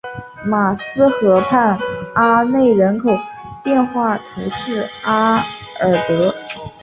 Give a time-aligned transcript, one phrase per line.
[0.43, 1.77] 马恩河畔
[2.15, 3.15] 阿内人口
[3.63, 6.33] 变化图示戈尔德